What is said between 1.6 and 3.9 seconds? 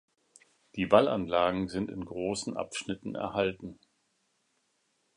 sind in großen Abschnitten erhalten.